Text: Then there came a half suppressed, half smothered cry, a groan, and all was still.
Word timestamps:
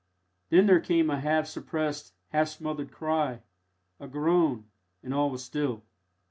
Then 0.49 0.65
there 0.65 0.79
came 0.79 1.11
a 1.11 1.19
half 1.19 1.45
suppressed, 1.45 2.15
half 2.29 2.47
smothered 2.47 2.91
cry, 2.91 3.41
a 3.99 4.07
groan, 4.07 4.65
and 5.03 5.13
all 5.13 5.29
was 5.29 5.43
still. 5.45 5.83